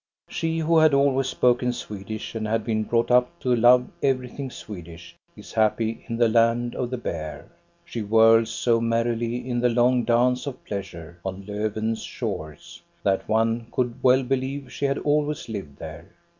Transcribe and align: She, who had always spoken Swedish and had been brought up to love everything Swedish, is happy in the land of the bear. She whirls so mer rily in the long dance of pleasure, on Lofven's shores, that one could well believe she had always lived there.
She, 0.29 0.57
who 0.57 0.79
had 0.79 0.95
always 0.95 1.27
spoken 1.27 1.73
Swedish 1.73 2.33
and 2.33 2.47
had 2.47 2.63
been 2.65 2.85
brought 2.85 3.11
up 3.11 3.39
to 3.41 3.55
love 3.55 3.87
everything 4.01 4.49
Swedish, 4.49 5.15
is 5.35 5.53
happy 5.53 6.03
in 6.09 6.17
the 6.17 6.27
land 6.27 6.73
of 6.73 6.89
the 6.89 6.97
bear. 6.97 7.51
She 7.85 7.99
whirls 7.99 8.49
so 8.49 8.81
mer 8.81 9.03
rily 9.03 9.47
in 9.47 9.59
the 9.59 9.69
long 9.69 10.03
dance 10.03 10.47
of 10.47 10.65
pleasure, 10.65 11.19
on 11.23 11.45
Lofven's 11.45 12.01
shores, 12.01 12.81
that 13.03 13.29
one 13.29 13.67
could 13.71 13.99
well 14.01 14.23
believe 14.23 14.73
she 14.73 14.85
had 14.85 14.97
always 14.97 15.47
lived 15.47 15.77
there. 15.77 16.09